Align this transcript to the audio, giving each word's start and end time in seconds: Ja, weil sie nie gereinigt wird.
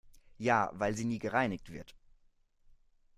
Ja, 0.39 0.71
weil 0.73 0.95
sie 0.95 1.05
nie 1.05 1.19
gereinigt 1.19 1.69
wird. 1.71 1.95